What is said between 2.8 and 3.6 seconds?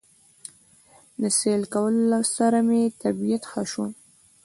طبعيت